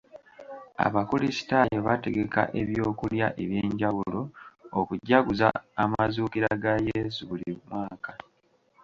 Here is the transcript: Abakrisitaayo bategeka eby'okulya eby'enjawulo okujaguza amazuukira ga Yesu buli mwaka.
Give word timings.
Abakrisitaayo 0.85 1.79
bategeka 1.87 2.41
eby'okulya 2.61 3.27
eby'enjawulo 3.43 4.21
okujaguza 4.79 5.47
amazuukira 5.83 6.49
ga 6.63 6.73
Yesu 6.87 7.21
buli 7.29 7.49
mwaka. 7.67 8.11